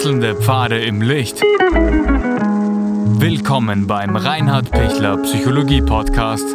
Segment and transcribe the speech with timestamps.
[0.00, 1.42] Wechselnde Pfade im Licht.
[3.20, 6.46] Willkommen beim Reinhard Pichler Psychologie Podcast.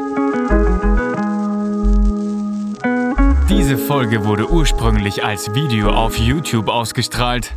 [3.48, 7.54] Diese Folge wurde ursprünglich als Video auf YouTube ausgestrahlt.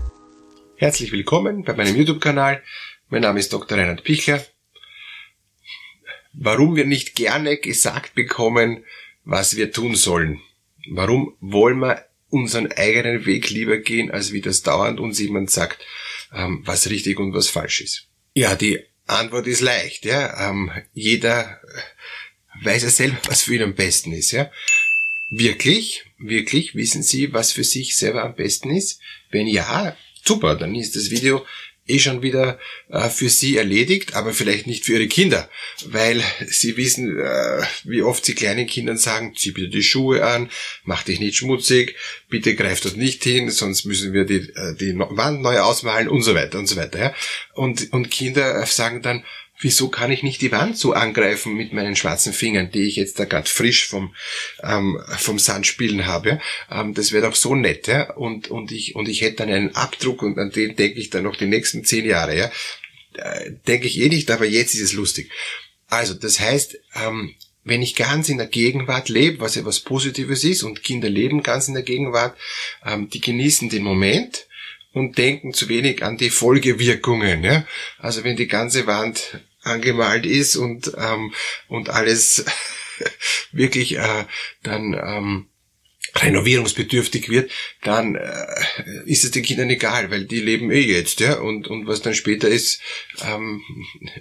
[0.76, 2.62] Herzlich willkommen bei meinem YouTube-Kanal.
[3.08, 3.78] Mein Name ist Dr.
[3.78, 4.44] Reinhard Pichler.
[6.34, 8.84] Warum wir nicht gerne gesagt bekommen,
[9.24, 10.38] was wir tun sollen.
[10.90, 15.84] Warum wollen wir unseren eigenen Weg lieber gehen, als wie das dauernd uns jemand sagt,
[16.34, 18.08] ähm, was richtig und was falsch ist.
[18.34, 20.04] Ja, die Antwort ist leicht.
[20.04, 21.60] Ja, ähm, jeder
[22.62, 24.32] weiß ja selber, was für ihn am besten ist.
[24.32, 24.50] Ja,
[25.30, 29.00] wirklich, wirklich wissen Sie, was für sich selber am besten ist?
[29.30, 31.44] Wenn ja, super, dann ist das Video
[31.88, 35.48] eh schon wieder äh, für sie erledigt, aber vielleicht nicht für ihre Kinder,
[35.86, 40.50] weil sie wissen, äh, wie oft sie kleinen Kindern sagen, zieh bitte die Schuhe an,
[40.84, 41.96] mach dich nicht schmutzig,
[42.28, 46.22] bitte greif dort nicht hin, sonst müssen wir die, äh, die Wand neu ausmalen und
[46.22, 46.98] so weiter und so weiter.
[46.98, 47.14] Ja?
[47.54, 49.24] Und, und Kinder sagen dann,
[49.60, 53.18] wieso kann ich nicht die Wand so angreifen mit meinen schwarzen Fingern, die ich jetzt
[53.18, 54.14] da gerade frisch vom,
[54.62, 56.40] ähm, vom Sandspielen habe.
[56.70, 58.10] Ähm, das wäre doch so nett, ja.
[58.14, 61.24] Und, und, ich, und ich hätte dann einen Abdruck und an den denke ich dann
[61.24, 62.50] noch die nächsten zehn Jahre, ja.
[63.14, 65.30] Äh, denke ich eh nicht, aber jetzt ist es lustig.
[65.88, 67.34] Also, das heißt, ähm,
[67.64, 71.42] wenn ich ganz in der Gegenwart lebe, was ja was Positives ist, und Kinder leben
[71.42, 72.36] ganz in der Gegenwart,
[72.84, 74.46] ähm, die genießen den Moment,
[74.92, 77.44] und denken zu wenig an die Folgewirkungen.
[77.44, 77.66] Ja?
[77.98, 81.32] Also wenn die ganze Wand angemalt ist und, ähm,
[81.68, 82.44] und alles
[83.52, 84.24] wirklich äh,
[84.62, 85.48] dann ähm,
[86.16, 87.50] renovierungsbedürftig wird,
[87.82, 88.46] dann äh,
[89.04, 92.14] ist es den Kindern egal, weil die leben eh jetzt, ja, und, und was dann
[92.14, 92.80] später ist,
[93.22, 93.62] ähm,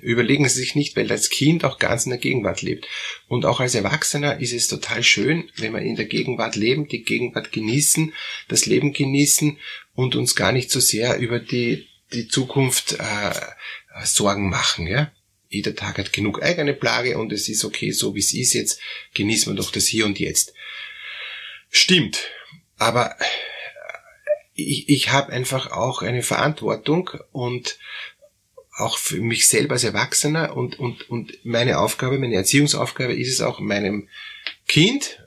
[0.01, 2.87] überlegen sie sich nicht, weil das Kind auch ganz in der Gegenwart lebt.
[3.27, 7.03] Und auch als Erwachsener ist es total schön, wenn wir in der Gegenwart leben, die
[7.03, 8.13] Gegenwart genießen,
[8.47, 9.57] das Leben genießen
[9.93, 15.11] und uns gar nicht so sehr über die, die Zukunft äh, Sorgen machen, ja
[15.49, 18.79] jeder Tag hat genug eigene Plage und es ist okay, so wie es ist jetzt,
[19.13, 20.53] genießen wir doch das Hier und Jetzt.
[21.69, 22.29] Stimmt,
[22.77, 23.15] aber
[24.53, 27.77] ich, ich habe einfach auch eine Verantwortung und
[28.75, 33.41] auch für mich selber als Erwachsener und, und, und meine Aufgabe, meine Erziehungsaufgabe ist es
[33.41, 34.07] auch meinem
[34.67, 35.19] Kind,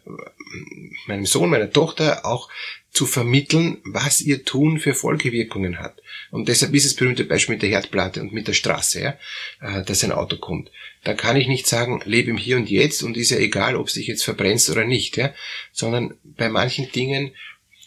[1.07, 2.49] meinem Sohn, meiner Tochter auch
[2.91, 6.01] zu vermitteln, was ihr Tun für Folgewirkungen hat.
[6.31, 9.19] Und deshalb ist das berühmte Beispiel mit der Herdplatte und mit der Straße, ja,
[9.61, 10.71] äh, dass ein Auto kommt.
[11.05, 13.87] Da kann ich nicht sagen, lebe im Hier und Jetzt und ist ja egal, ob
[13.87, 15.33] es dich jetzt verbrennst oder nicht, ja,
[15.73, 17.33] sondern bei manchen Dingen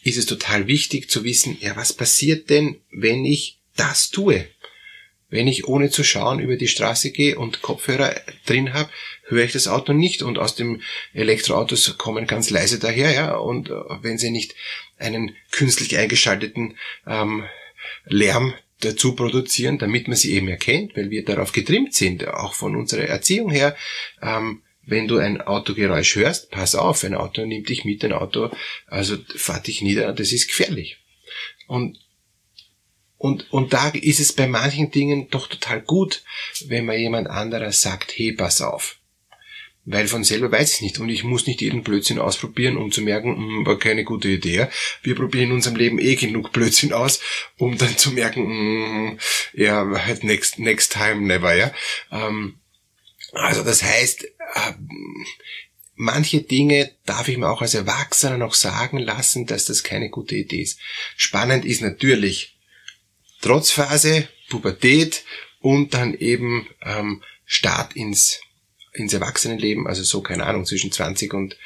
[0.04, 4.48] ist es total wichtig zu wissen, ja, was passiert denn, wenn ich das tue?
[5.34, 8.14] Wenn ich ohne zu schauen über die Straße gehe und Kopfhörer
[8.46, 8.92] drin habe,
[9.24, 13.72] höre ich das Auto nicht und aus dem Elektroautos kommen ganz leise daher, ja, und
[13.72, 13.74] äh,
[14.04, 14.54] wenn sie nicht
[15.00, 16.78] einen künstlich eingeschalteten
[17.08, 17.46] ähm,
[18.06, 22.76] Lärm dazu produzieren, damit man sie eben erkennt, weil wir darauf getrimmt sind, auch von
[22.76, 23.76] unserer Erziehung her,
[24.22, 28.52] ähm, wenn du ein Autogeräusch hörst, pass auf, ein Auto nimmt dich mit, ein Auto,
[28.86, 30.98] also fahr dich nieder, das ist gefährlich.
[31.66, 31.98] Und
[33.24, 36.26] und, und da ist es bei manchen Dingen doch total gut,
[36.68, 38.98] wenn man jemand anderer sagt, hey, pass auf.
[39.86, 43.02] Weil von selber weiß ich nicht und ich muss nicht jeden Blödsinn ausprobieren, um zu
[43.02, 44.68] merken, hm, war keine gute Idee.
[45.04, 47.22] Wir probieren in unserem Leben eh genug Blödsinn aus,
[47.58, 49.20] um dann zu merken, hm,
[49.54, 51.74] ja, halt next, next time never, ja.
[52.12, 52.60] Ähm,
[53.32, 54.74] also das heißt, äh,
[55.96, 60.36] manche Dinge darf ich mir auch als Erwachsener noch sagen lassen, dass das keine gute
[60.36, 60.78] Idee ist.
[61.16, 62.53] Spannend ist natürlich,
[63.44, 65.24] Trotzphase, Pubertät
[65.60, 68.40] und dann eben ähm, Start ins,
[68.94, 71.58] ins Erwachsenenleben, also so, keine Ahnung, zwischen 20 und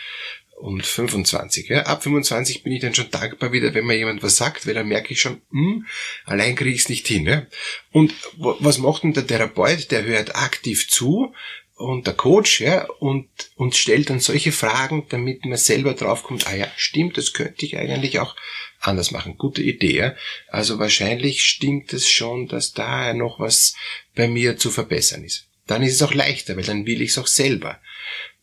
[0.57, 1.69] und 25.
[1.69, 1.83] Ja.
[1.83, 4.87] Ab 25 bin ich dann schon dankbar wieder, wenn mir jemand was sagt, weil dann
[4.87, 5.85] merke ich schon, hm,
[6.25, 7.27] allein kriege ich es nicht hin.
[7.27, 7.45] Ja.
[7.91, 9.91] Und was macht denn der Therapeut?
[9.91, 11.33] Der hört aktiv zu
[11.77, 16.55] und der Coach ja, und, und stellt dann solche Fragen, damit man selber draufkommt, ah
[16.55, 18.35] ja, stimmt, das könnte ich eigentlich auch
[18.79, 19.37] anders machen.
[19.37, 20.13] Gute Idee.
[20.49, 23.75] Also wahrscheinlich stimmt es schon, dass da noch was
[24.15, 25.47] bei mir zu verbessern ist.
[25.67, 27.79] Dann ist es auch leichter, weil dann will ich es auch selber.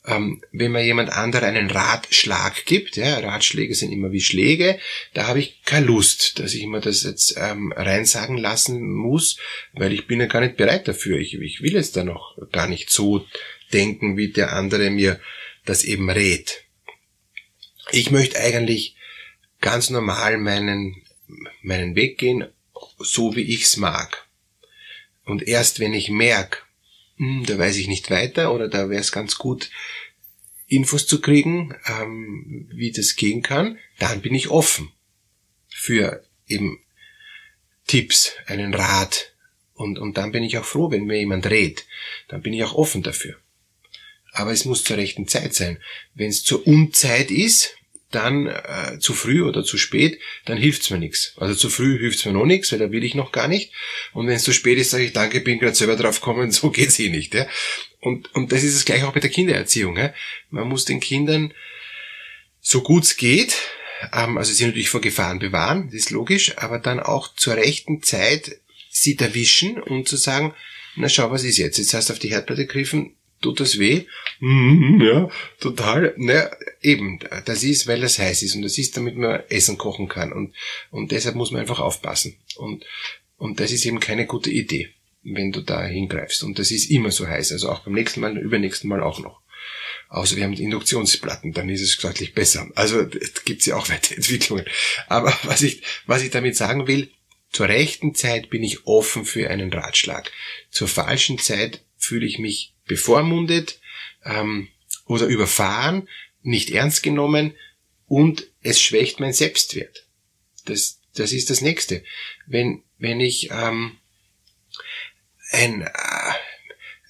[0.06, 4.78] Ähm, wenn mir jemand anderer einen Ratschlag gibt, ja, Ratschläge sind immer wie Schläge,
[5.14, 9.38] da habe ich keine Lust, dass ich mir das jetzt ähm, reinsagen lassen muss,
[9.72, 11.18] weil ich bin ja gar nicht bereit dafür.
[11.18, 13.26] Ich, ich will jetzt da noch gar nicht so
[13.72, 15.20] denken, wie der andere mir
[15.64, 16.64] das eben rät.
[17.90, 18.96] Ich möchte eigentlich
[19.62, 21.02] ganz normal meinen,
[21.62, 22.46] meinen Weg gehen,
[22.98, 24.26] so wie ich's mag.
[25.24, 26.58] Und erst wenn ich merke,
[27.18, 29.70] da weiß ich nicht weiter oder da wäre es ganz gut,
[30.66, 34.90] Infos zu kriegen, ähm, wie das gehen kann, dann bin ich offen
[35.68, 36.80] für eben
[37.86, 39.32] Tipps, einen Rat.
[39.74, 41.86] Und, und dann bin ich auch froh, wenn mir jemand rät.
[42.28, 43.36] Dann bin ich auch offen dafür.
[44.32, 45.78] Aber es muss zur rechten Zeit sein.
[46.14, 47.76] Wenn es zur Unzeit ist,
[48.10, 51.34] dann äh, zu früh oder zu spät, dann hilft's mir nichts.
[51.36, 53.72] Also zu früh hilft's mir noch nichts, weil da will ich noch gar nicht.
[54.12, 56.70] Und wenn es zu spät ist, sage ich, danke, bin gerade selber drauf gekommen, so
[56.70, 57.34] geht's eh nicht.
[57.34, 57.46] Ja?
[58.00, 59.96] Und, und das ist es gleich auch mit der Kindererziehung.
[59.96, 60.14] Ja?
[60.50, 61.52] Man muss den Kindern
[62.60, 63.56] so gut es geht,
[64.12, 68.02] ähm, also sie natürlich vor Gefahren bewahren, das ist logisch, aber dann auch zur rechten
[68.02, 68.58] Zeit
[68.90, 70.54] sie erwischen und zu sagen,
[70.96, 71.78] na schau, was ist jetzt?
[71.78, 74.06] Jetzt hast du auf die Herdplatte gegriffen, tut das weh?
[74.40, 75.30] Mhm, ja,
[75.60, 76.14] total.
[76.16, 76.50] Na,
[76.80, 80.32] eben, das ist, weil das heiß ist und das ist, damit man Essen kochen kann
[80.32, 80.54] und,
[80.90, 82.84] und deshalb muss man einfach aufpassen und,
[83.36, 84.90] und das ist eben keine gute Idee,
[85.22, 88.36] wenn du da hingreifst und das ist immer so heiß, also auch beim nächsten Mal,
[88.38, 89.40] übernächsten Mal auch noch.
[90.08, 92.68] Außer wir haben Induktionsplatten, dann ist es deutlich besser.
[92.76, 93.06] Also
[93.44, 94.64] gibt's ja auch Weiterentwicklungen.
[95.08, 97.10] Aber was ich, was ich damit sagen will,
[97.50, 100.30] zur rechten Zeit bin ich offen für einen Ratschlag.
[100.70, 103.80] Zur falschen Zeit fühle ich mich bevormundet
[104.24, 104.68] ähm,
[105.06, 106.08] oder überfahren,
[106.42, 107.54] nicht ernst genommen
[108.06, 110.06] und es schwächt mein Selbstwert.
[110.66, 112.02] Das, das ist das Nächste.
[112.46, 113.98] Wenn, wenn ich ähm,
[115.50, 115.88] ein, äh,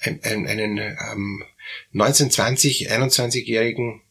[0.00, 1.44] ein, ein, einen ähm,
[1.92, 4.02] 19, 20, 21-jährigen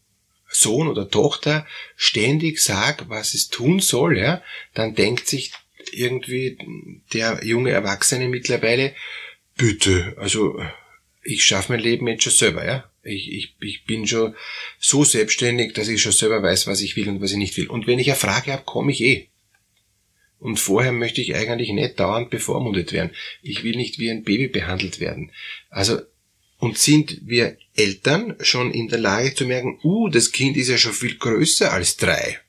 [0.50, 1.66] Sohn oder Tochter
[1.96, 4.44] ständig sag, was es tun soll, ja,
[4.74, 5.52] dann denkt sich
[5.92, 6.58] irgendwie
[7.14, 8.96] der junge Erwachsene mittlerweile,
[9.58, 10.64] bitte, also
[11.24, 12.90] ich schaffe mein Leben jetzt schon selber, ja.
[13.04, 14.36] Ich, ich, ich bin schon
[14.80, 17.68] so selbstständig, dass ich schon selber weiß, was ich will und was ich nicht will.
[17.68, 19.28] Und wenn ich eine Frage habe, komme ich eh.
[20.40, 23.12] Und vorher möchte ich eigentlich nicht dauernd bevormundet werden.
[23.42, 25.32] Ich will nicht wie ein Baby behandelt werden.
[25.70, 26.02] Also
[26.64, 30.78] und sind wir Eltern schon in der Lage zu merken, uh, das Kind ist ja
[30.78, 32.40] schon viel größer als drei.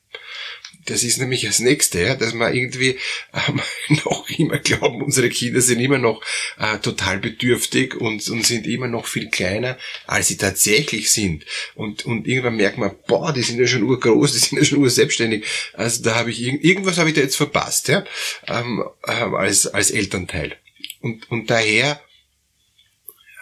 [0.85, 2.99] Das ist nämlich das Nächste, ja, dass wir irgendwie
[3.33, 3.61] ähm,
[4.05, 6.23] noch immer glauben, unsere Kinder sind immer noch
[6.59, 11.43] äh, total bedürftig und, und sind immer noch viel kleiner, als sie tatsächlich sind.
[11.73, 14.79] Und, und irgendwann merkt man, boah, die sind ja schon urgroß, die sind ja schon
[14.79, 15.45] urselbstständig.
[15.73, 18.05] Also da habe ich irgendwas habe ich da jetzt verpasst, ja,
[18.47, 20.55] ähm, äh, als als Elternteil.
[21.01, 22.01] Und und daher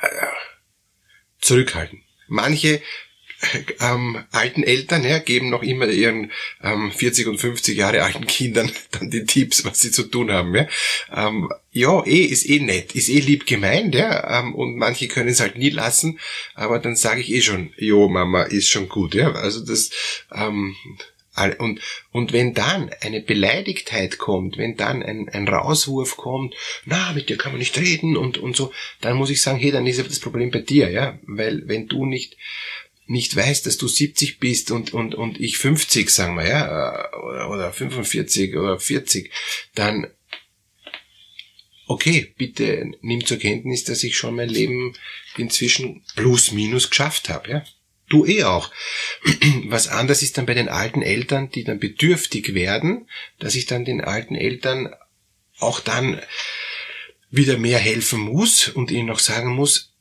[0.01, 0.07] äh,
[1.41, 2.03] zurückhalten.
[2.27, 2.81] Manche
[3.79, 6.31] ähm, alten Eltern ja, geben noch immer ihren
[6.61, 10.55] ähm, 40 und 50 Jahre alten Kindern dann die Tipps, was sie zu tun haben.
[10.55, 10.67] Ja,
[11.13, 15.29] ähm, ja eh, ist eh nett, ist eh lieb gemeint, ja, ähm, und manche können
[15.29, 16.19] es halt nie lassen,
[16.55, 19.89] aber dann sage ich eh schon, jo Mama, ist schon gut, ja, also das,
[20.33, 20.75] ähm,
[21.57, 21.81] und,
[22.11, 26.53] und wenn dann eine Beleidigtheit kommt, wenn dann ein, ein Rauswurf kommt,
[26.85, 29.71] na, mit dir kann man nicht reden und, und so, dann muss ich sagen, hey,
[29.71, 32.37] dann ist das Problem bei dir, ja, weil wenn du nicht,
[33.05, 37.49] nicht weißt, dass du 70 bist und, und, und ich 50, sagen wir, ja, oder,
[37.49, 39.31] oder 45 oder 40,
[39.75, 40.07] dann,
[41.87, 44.93] okay, bitte nimm zur Kenntnis, dass ich schon mein Leben
[45.37, 47.65] inzwischen plus minus geschafft habe, ja.
[48.09, 48.69] Du eh auch.
[49.65, 53.07] Was anders ist dann bei den alten Eltern, die dann bedürftig werden,
[53.39, 54.93] dass ich dann den alten Eltern
[55.57, 56.21] auch dann
[57.31, 59.92] wieder mehr helfen muss und ihnen auch sagen muss,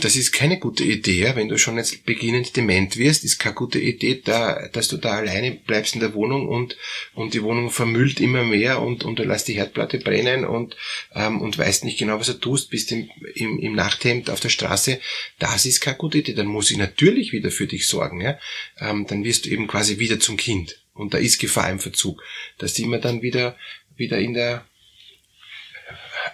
[0.00, 3.78] das ist keine gute Idee, wenn du schon jetzt beginnend dement wirst, ist keine gute
[3.78, 6.76] Idee, da, dass du da alleine bleibst in der Wohnung und,
[7.14, 10.76] und die Wohnung vermüllt immer mehr und, und du lässt die Herdplatte brennen und,
[11.14, 14.48] ähm, und weißt nicht genau, was du tust, bist im, im, im Nachthemd auf der
[14.48, 14.98] Straße.
[15.38, 16.34] Das ist keine gute Idee.
[16.34, 18.36] Dann muss ich natürlich wieder für dich sorgen, ja.
[18.80, 20.80] Ähm, dann wirst du eben quasi wieder zum Kind.
[20.94, 22.24] Und da ist Gefahr im Verzug,
[22.58, 23.56] dass die immer dann wieder,
[23.96, 24.66] wieder in der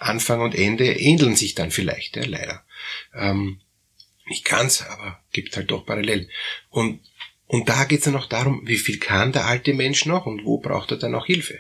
[0.00, 2.64] Anfang und Ende ähneln sich dann vielleicht, ja, leider.
[3.14, 3.61] Ähm,
[4.26, 6.30] nicht ganz, aber gibt halt doch Parallelen.
[6.69, 7.00] Und,
[7.47, 10.45] und da geht es dann auch darum, wie viel kann der alte Mensch noch und
[10.45, 11.59] wo braucht er dann auch Hilfe.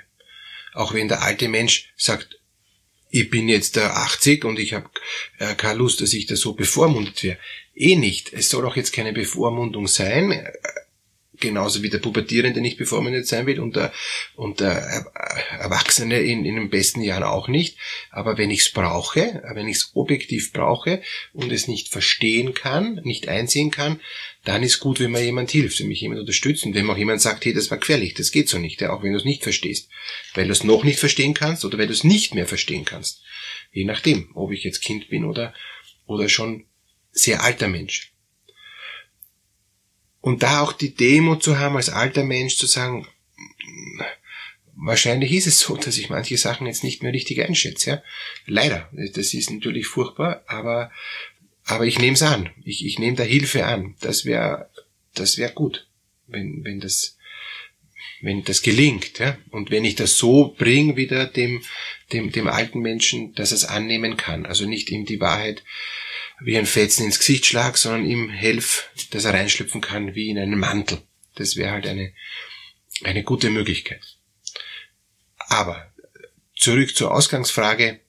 [0.72, 2.38] Auch wenn der alte Mensch sagt,
[3.10, 4.88] ich bin jetzt 80 und ich habe
[5.38, 7.38] äh, keine Lust, dass ich da so bevormundet wäre.
[7.74, 8.32] Eh nicht.
[8.32, 10.46] Es soll auch jetzt keine Bevormundung sein
[11.40, 13.92] genauso wie der Pubertierende nicht bevormundet sein will und der,
[14.36, 15.06] und der
[15.58, 17.76] Erwachsene in, in den besten Jahren auch nicht.
[18.10, 23.00] Aber wenn ich es brauche, wenn ich es objektiv brauche und es nicht verstehen kann,
[23.04, 24.00] nicht einsehen kann,
[24.44, 26.98] dann ist gut, wenn mir jemand hilft, wenn mich jemand unterstützt und wenn mir auch
[26.98, 29.24] jemand sagt, hey, das war gefährlich, das geht so nicht, ja, auch wenn du es
[29.24, 29.88] nicht verstehst.
[30.34, 33.22] Weil du es noch nicht verstehen kannst oder weil du es nicht mehr verstehen kannst.
[33.72, 35.54] Je nachdem, ob ich jetzt Kind bin oder,
[36.06, 36.64] oder schon
[37.12, 38.09] sehr alter Mensch.
[40.20, 43.06] Und da auch die Demo zu haben, als alter Mensch zu sagen,
[44.76, 47.90] wahrscheinlich ist es so, dass ich manche Sachen jetzt nicht mehr richtig einschätze.
[47.90, 48.02] Ja?
[48.46, 50.90] Leider, das ist natürlich furchtbar, aber,
[51.64, 52.50] aber ich nehme es an.
[52.64, 53.94] Ich, ich nehme da Hilfe an.
[54.00, 54.70] Das wäre
[55.14, 55.86] das wäre gut,
[56.26, 57.16] wenn, wenn das
[58.22, 59.18] wenn das gelingt.
[59.18, 59.38] Ja?
[59.50, 61.62] Und wenn ich das so bringe wieder dem,
[62.12, 64.44] dem, dem alten Menschen, dass es annehmen kann.
[64.44, 65.64] Also nicht ihm die Wahrheit
[66.40, 70.38] wie ein Fetzen ins Gesicht schlag, sondern ihm helf, dass er reinschlüpfen kann wie in
[70.38, 71.02] einen Mantel.
[71.34, 72.12] Das wäre halt eine,
[73.04, 74.02] eine gute Möglichkeit.
[75.36, 75.92] Aber
[76.56, 78.00] zurück zur Ausgangsfrage,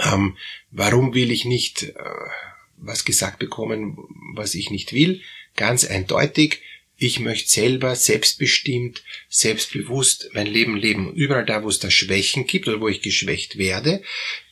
[0.00, 0.36] ähm,
[0.70, 1.94] warum will ich nicht äh,
[2.76, 3.98] was gesagt bekommen,
[4.34, 5.22] was ich nicht will?
[5.56, 6.62] Ganz eindeutig,
[7.02, 11.12] ich möchte selber selbstbestimmt, selbstbewusst mein Leben leben.
[11.14, 14.04] Überall da, wo es da Schwächen gibt oder wo ich geschwächt werde,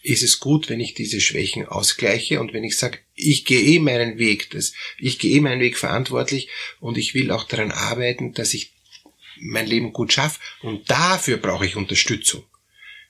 [0.02, 3.78] ist es gut, wenn ich diese Schwächen ausgleiche und wenn ich sage, ich gehe eh
[3.78, 6.48] meinen Weg, das, ich gehe eh meinen Weg verantwortlich
[6.80, 8.72] und ich will auch daran arbeiten, dass ich
[9.38, 12.44] mein Leben gut schaffe und dafür brauche ich Unterstützung.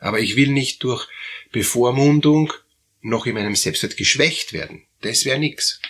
[0.01, 1.09] Aber ich will nicht durch
[1.51, 2.53] Bevormundung
[3.01, 4.87] noch in meinem Selbstwert geschwächt werden.
[5.01, 5.81] Das wäre nix.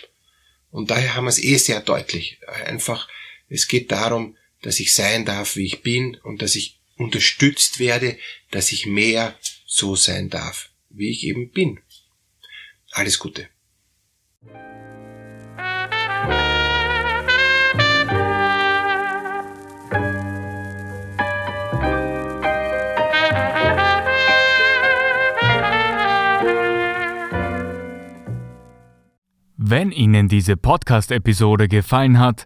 [0.69, 2.39] Und daher haben wir es eh sehr deutlich.
[2.65, 3.09] Einfach
[3.51, 8.17] es geht darum, dass ich sein darf, wie ich bin und dass ich unterstützt werde,
[8.49, 11.79] dass ich mehr so sein darf, wie ich eben bin.
[12.91, 13.49] Alles Gute.
[29.57, 32.45] Wenn Ihnen diese Podcast-Episode gefallen hat,